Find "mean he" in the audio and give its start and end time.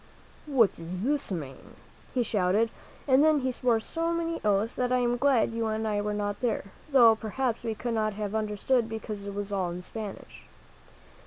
1.31-2.23